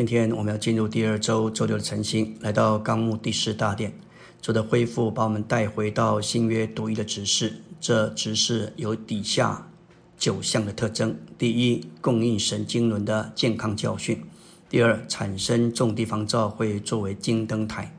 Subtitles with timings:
[0.00, 3.92] 今天我们要进入第二周周六的晨星，来到纲目第四大殿，
[4.40, 7.52] 主的恢复把我们带回到新约独一的指示。
[7.78, 9.70] 这指示有底下
[10.16, 14.16] 九项的特征：第一，供应神经轮的健康教训；
[14.70, 17.92] 第二，产生众地方照会作为金灯台；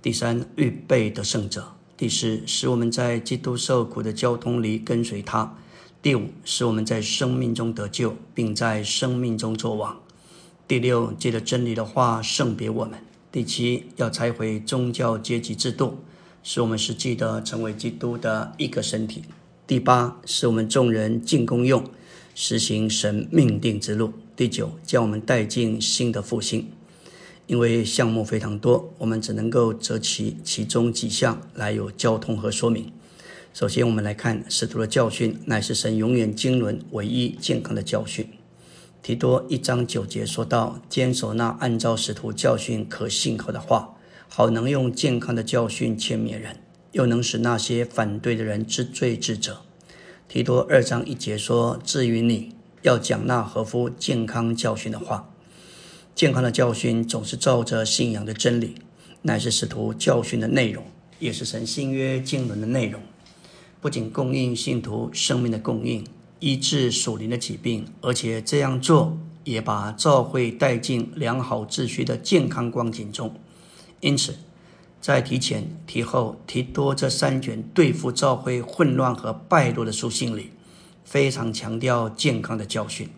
[0.00, 1.60] 第三，预备的圣者；
[1.98, 5.54] 第四，使我们在基督受苦的交通里跟随他；
[6.00, 10.00] 第五，使我们在生命中得救，并在生命中作王。
[10.68, 12.98] 第六，借着真理的话圣别我们；
[13.30, 15.98] 第七，要拆毁宗教阶级制度，
[16.42, 19.22] 使我们实际的成为基督的一个身体；
[19.66, 21.84] 第八，使我们众人进公用，
[22.34, 26.66] 实行神命定之路；第九，将我们带进新的复兴。
[27.48, 32.90] 因为项目非常多，我们只能够择其其中几项来有交通和说明。
[33.52, 38.26] 首先，我们来看使徒的教训，乃是神永远经纶唯一健康的教训。
[39.02, 43.96] 提多一章九节说到：“坚守那按照使徒教训可信靠的话，
[44.28, 46.60] 好能用健康的教训劝勉人，
[46.92, 49.62] 又能使那些反对的人知罪知者。”
[50.28, 55.28] 提多二章一节说：“至于你要讲那合乎健康教训的话，
[56.14, 58.76] 健康的教训总是照着信仰的真理，
[59.22, 60.84] 乃是使徒教训的内容，
[61.18, 63.02] 也是神新约经纶的内容，
[63.80, 66.06] 不仅供应信徒生命的供应。”
[66.42, 73.32] 医治属灵的疾病，而且这样做也把教会带进良好秩序的健康光景中。
[74.00, 74.34] 因此，
[75.00, 80.50] 在提前、提后、提多这三卷对付教会混乱和败落的书信里，
[81.04, 83.08] 非常强调健康的教训。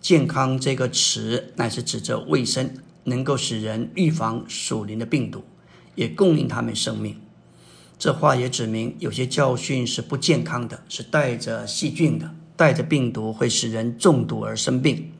[0.00, 5.42] 健康这个词乃是指着卫生，能够使人预防属灵的病毒，
[5.96, 7.20] 也供应他们生命。
[7.98, 12.32] 这话也指明，有些教训是不健康的，是带着细菌的。
[12.56, 15.12] 带着病毒会使人中毒而生病。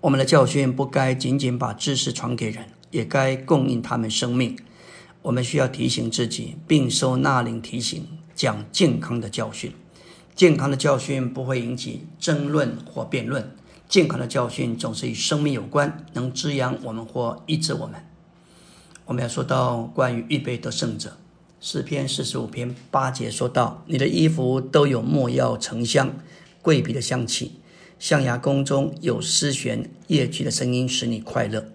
[0.00, 4.56] 我们的教训不该仅仅把知识传给人，也该供应他们生命。
[5.22, 9.72] 我们需要提醒自己，并受纳领提醒，讲健康的教训。
[10.34, 13.56] 健康的教训不会引起争论或辩论。
[13.88, 18.04] 健康的教训总是与生命有关，能滋养我们或医治我们。
[19.06, 21.16] 我们要说到关于预备得胜者。
[21.60, 26.14] 诗篇四十五篇八节说道：“你的衣服都有没药、沉香、
[26.60, 27.52] 桂皮的香气，
[27.98, 31.66] 象牙宫中有丝弦、乐曲的声音，使你快乐。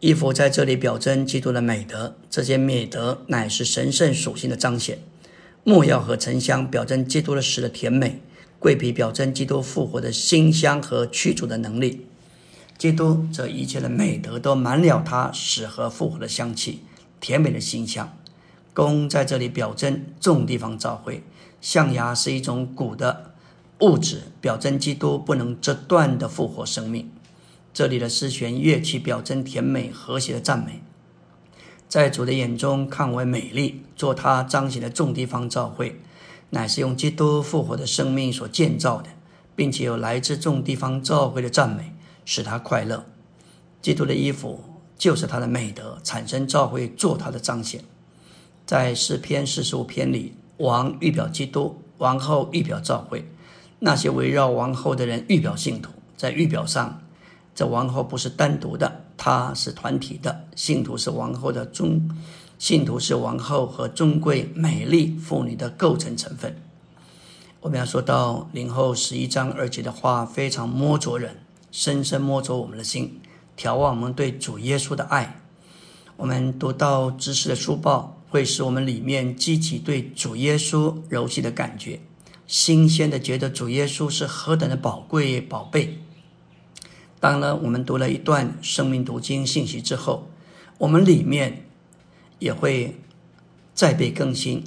[0.00, 4.98] 衣服在这里表征基督的美德，这些美德乃是神圣属性的彰显。
[5.62, 8.20] 没药和沉香表征基督的死的甜美，
[8.58, 12.06] 桂皮表征基督复活的馨香和驱逐的能力。
[12.76, 16.80] 基督这一切的美德都满了他死和复活的香气，
[17.20, 18.12] 甜美的馨香。”
[18.80, 21.22] 弓在这里表征众地方召会，
[21.60, 23.34] 象牙是一种古的
[23.80, 27.10] 物质，表征基督不能折断的复活生命。
[27.74, 30.82] 这里的丝弦乐器表征甜美和谐的赞美，
[31.90, 33.82] 在主的眼中看为美丽。
[33.94, 36.00] 做他彰显的众地方召会，
[36.48, 39.10] 乃是用基督复活的生命所建造的，
[39.54, 41.92] 并且有来自众地方召会的赞美，
[42.24, 43.04] 使他快乐。
[43.82, 44.64] 基督的衣服
[44.96, 47.84] 就是他的美德，产生召会做他的彰显。
[48.70, 53.28] 在诗篇四十五篇里，王预表基督，王后预表教会，
[53.80, 55.90] 那些围绕王后的人预表信徒。
[56.16, 57.02] 在预表上，
[57.52, 60.44] 这王后不是单独的，她是团体的。
[60.54, 62.08] 信徒是王后的尊，
[62.60, 66.54] 信徒是王后和尊贵美丽妇女的构成成分。
[67.62, 71.38] 我们要说到零后十一章二节的话，非常摸着人，
[71.72, 73.20] 深深摸着我们的心，
[73.58, 75.40] 眺望我们对主耶稣的爱。
[76.16, 78.16] 我们读到知识的书报。
[78.30, 81.98] 会使我们里面激起对主耶稣柔细的感觉，
[82.46, 85.98] 新鲜的觉得主耶稣是何等的宝贵宝贝。
[87.18, 90.30] 当然，我们读了一段生命读经信息之后，
[90.78, 91.66] 我们里面
[92.38, 93.00] 也会
[93.74, 94.62] 再被更新，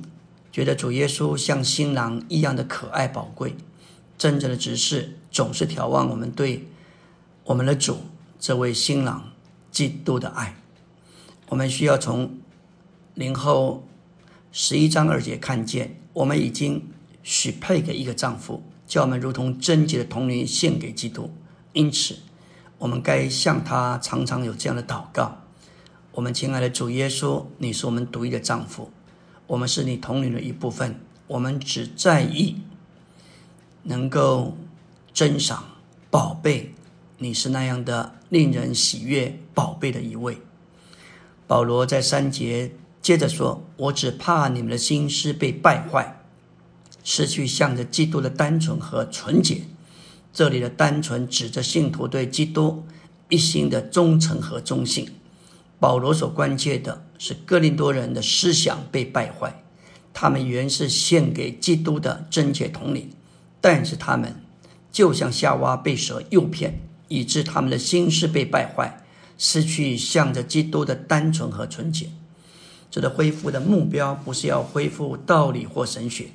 [0.52, 3.56] 觉得主耶稣像新郎一样的可爱宝贵。
[4.18, 6.68] 真正的执事总是眺望我们对
[7.46, 7.98] 我们的主
[8.42, 9.32] 这位新郎
[9.72, 10.58] 基督的爱。
[11.48, 12.43] 我们需要从。
[13.16, 13.88] 零后
[14.52, 16.88] 十一章二节看见，我们已经
[17.22, 21.32] 许配给一个丈夫，叫我们如同贞洁的童女献给基督。
[21.74, 22.18] 因此，
[22.80, 25.38] 我们该向他常常有这样的祷告：
[26.12, 28.90] 我们亲爱的主耶稣，你是我们独一的丈夫，
[29.46, 31.00] 我们是你童女的一部分。
[31.28, 32.58] 我们只在意
[33.84, 34.58] 能够
[35.14, 35.64] 珍赏
[36.10, 36.74] 宝贝，
[37.20, 40.40] 你是那样的令人喜悦宝贝的一位。
[41.46, 42.72] 保罗在三节。
[43.04, 46.24] 接着说：“我只怕你们的心思被败坏，
[47.04, 49.64] 失去向着基督的单纯和纯洁。
[50.32, 52.86] 这里的单纯指着信徒对基督
[53.28, 55.10] 一心的忠诚和忠信。
[55.82, 59.62] 保罗所关切的是哥林多人的思想被败坏，
[60.14, 63.12] 他们原是献给基督的贞洁统领，
[63.60, 64.42] 但是他们
[64.94, 66.80] 就像夏娃被蛇诱骗，
[67.10, 69.04] 以致他们的心思被败坏，
[69.38, 72.08] 失去向着基督的单纯和纯洁。
[72.94, 76.28] 这的恢复的目标不是要恢复道理或神学，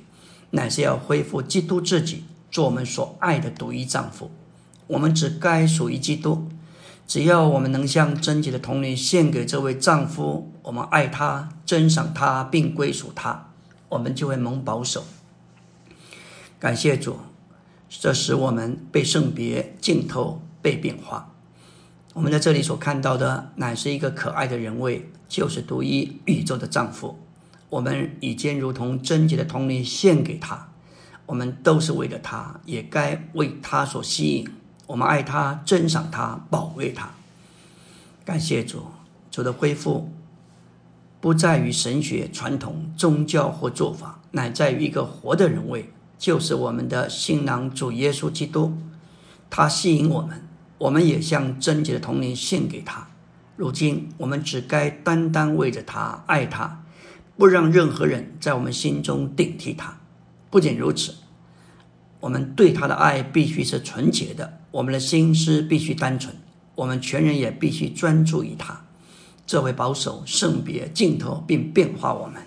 [0.49, 4.29] 乃是要恢复基督自己，做我们所爱的独一丈夫。
[4.87, 6.49] 我们只该属于基督。
[7.07, 13.51] 只要我们能将贞洁的童女献给这位丈夫，我们爱他、珍赏他，并归属他，
[13.87, 15.05] 我们就会蒙保守。
[16.59, 17.15] 感谢主，
[17.87, 21.33] 这使我们被圣别、浸透、被变化。
[22.13, 27.17] 我们在这里所看到的，乃是一个可爱的人位，就是独一宇宙的丈夫。
[27.69, 30.69] 我们已经如同贞洁的童女献给他，
[31.27, 34.49] 我们都是为了他，也该为他所吸引。
[34.87, 37.11] 我们爱他，珍赏他，保卫他。
[38.25, 38.87] 感谢主，
[39.29, 40.11] 主的恢复
[41.21, 48.75] 不在于神学传统、宗教或做法，乃在于一个活的人位，就是我们的新郎主耶稣基督。
[49.51, 50.47] 他吸引我们，
[50.79, 53.07] 我们也向贞洁的童年献给他。
[53.59, 56.85] 如今，我们只该单单为着他爱他，
[57.35, 59.97] 不让任何人在我们心中顶替他。
[60.49, 61.13] 不仅如此。
[62.21, 66.33] 我们对他的爱必须是纯洁的，我们的心思必须单纯，
[66.73, 68.85] 我们全人也必须专注于他。
[69.45, 72.41] 这位保守圣别镜头并变化我们，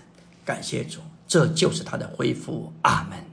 [0.46, 2.72] 感谢主，这就是他的恢复。
[2.80, 3.31] 阿门。